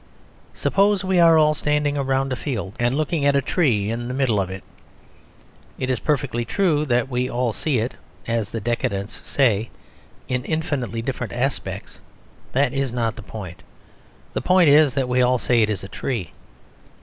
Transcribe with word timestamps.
Suppose 0.55 1.03
we 1.03 1.19
are 1.19 1.37
all 1.37 1.53
standing 1.53 1.95
round 1.95 2.33
a 2.33 2.35
field 2.35 2.73
and 2.79 2.97
looking 2.97 3.23
at 3.23 3.35
a 3.35 3.39
tree 3.43 3.91
in 3.91 4.07
the 4.07 4.15
middle 4.15 4.39
of 4.41 4.49
it. 4.49 4.63
It 5.77 5.91
is 5.91 5.99
perfectly 5.99 6.43
true 6.43 6.87
that 6.87 7.07
we 7.07 7.29
all 7.29 7.53
see 7.53 7.77
it 7.77 7.93
(as 8.25 8.49
the 8.49 8.59
decadents 8.59 9.21
say) 9.23 9.69
in 10.27 10.43
infinitely 10.43 11.03
different 11.03 11.33
aspects: 11.33 11.99
that 12.53 12.73
is 12.73 12.91
not 12.91 13.15
the 13.15 13.21
point; 13.21 13.61
the 14.33 14.41
point 14.41 14.69
is 14.69 14.95
that 14.95 15.07
we 15.07 15.21
all 15.21 15.37
say 15.37 15.61
it 15.61 15.69
is 15.69 15.83
a 15.83 15.87
tree. 15.87 16.31